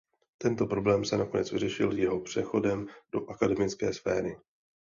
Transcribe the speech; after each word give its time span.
Tento 0.37 0.65
problém 0.67 1.05
se 1.05 1.17
nakonec 1.17 1.51
vyřešil 1.51 1.91
jeho 1.99 2.19
přechodem 2.21 2.87
do 3.13 3.29
akademické 3.29 3.93
sféry. 3.93 4.37